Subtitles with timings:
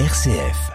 [0.00, 0.72] RCF.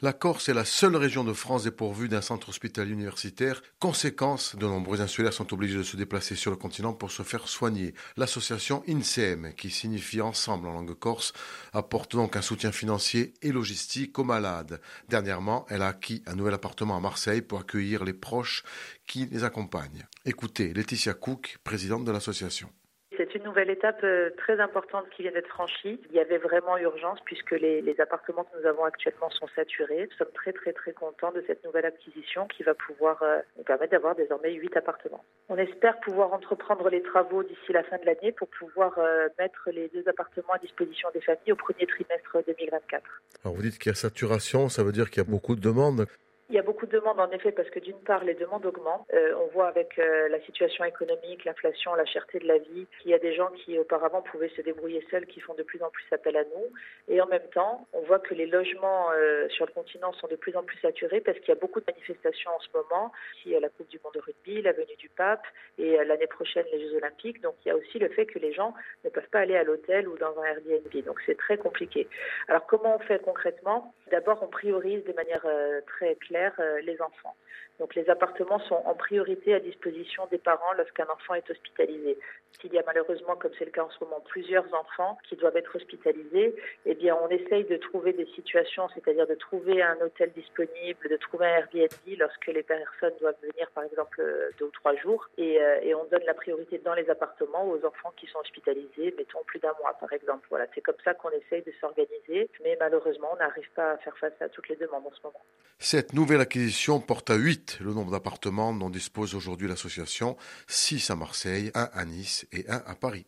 [0.00, 3.62] La Corse est la seule région de France dépourvue d'un centre hospitalier universitaire.
[3.78, 7.46] Conséquence, de nombreux insulaires sont obligés de se déplacer sur le continent pour se faire
[7.46, 7.94] soigner.
[8.16, 11.32] L'association INSEM, qui signifie Ensemble en langue corse,
[11.72, 14.80] apporte donc un soutien financier et logistique aux malades.
[15.08, 18.64] Dernièrement, elle a acquis un nouvel appartement à Marseille pour accueillir les proches
[19.06, 20.08] qui les accompagnent.
[20.24, 22.70] Écoutez Laetitia Cook, présidente de l'association.
[23.16, 26.00] C'est une nouvelle étape euh, très importante qui vient d'être franchie.
[26.10, 30.08] Il y avait vraiment urgence puisque les, appartements que nous avons actuellement sont saturés.
[30.10, 33.64] Nous sommes très très très contents de cette nouvelle acquisition qui va pouvoir euh, nous
[33.64, 35.24] permettre d'avoir désormais huit appartements.
[35.48, 39.68] On espère pouvoir entreprendre les travaux d'ici la fin de l'année pour pouvoir euh, mettre
[39.70, 43.02] les deux appartements à disposition des familles au premier trimestre 2024.
[43.44, 45.60] Alors vous dites qu'il y a saturation, ça veut dire qu'il y a beaucoup de
[45.60, 46.06] demandes.
[46.52, 49.06] Il y a beaucoup de demandes en effet parce que d'une part les demandes augmentent.
[49.14, 53.10] Euh, on voit avec euh, la situation économique, l'inflation, la cherté de la vie, qu'il
[53.10, 55.88] y a des gens qui auparavant pouvaient se débrouiller seuls qui font de plus en
[55.88, 56.66] plus appel à nous.
[57.08, 60.36] Et en même temps, on voit que les logements euh, sur le continent sont de
[60.36, 63.12] plus en plus saturés parce qu'il y a beaucoup de manifestations en ce moment.
[63.46, 65.46] A la Coupe du Monde de rugby, la venue du pape
[65.78, 67.40] et l'année prochaine les Jeux Olympiques.
[67.40, 69.64] Donc il y a aussi le fait que les gens ne peuvent pas aller à
[69.64, 71.04] l'hôtel ou dans un Airbnb.
[71.06, 72.08] Donc c'est très compliqué.
[72.48, 73.94] Alors comment on fait concrètement?
[74.10, 75.46] D'abord, on priorise de manière
[75.86, 77.36] très claire euh, les enfants.
[77.78, 82.18] Donc les appartements sont en priorité à disposition des parents lorsqu'un enfant est hospitalisé.
[82.60, 85.56] S'il y a malheureusement, comme c'est le cas en ce moment, plusieurs enfants qui doivent
[85.56, 86.54] être hospitalisés,
[86.86, 91.16] eh bien on essaye de trouver des situations, c'est-à-dire de trouver un hôtel disponible, de
[91.16, 94.22] trouver un Airbnb lorsque les personnes doivent venir par exemple
[94.58, 97.84] deux ou trois jours, et, euh, et on donne la priorité dans les appartements aux
[97.84, 100.46] enfants qui sont hospitalisés, mettons plus d'un mois par exemple.
[100.50, 104.16] Voilà, c'est comme ça qu'on essaye de s'organiser, mais malheureusement on n'arrive pas à faire
[104.18, 105.40] face à toutes les demandes en ce moment.
[105.78, 110.36] Cette nouvelle acquisition porte à 8 le nombre d'appartements dont dispose aujourd'hui l'association,
[110.68, 113.26] 6 à Marseille, 1 à Nice et 1 à Paris.